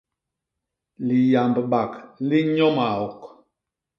[1.05, 1.91] Liyambbak
[2.27, 3.19] li nnyo maok.